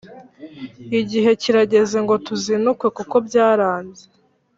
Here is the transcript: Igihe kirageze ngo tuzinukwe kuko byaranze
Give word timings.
Igihe 1.01 1.29
kirageze 1.41 1.97
ngo 2.03 2.15
tuzinukwe 2.25 2.87
kuko 2.97 3.15
byaranze 3.27 4.03